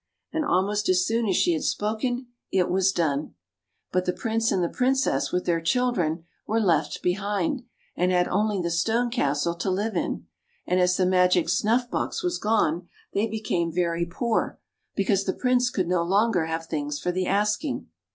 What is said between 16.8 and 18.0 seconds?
for the asking.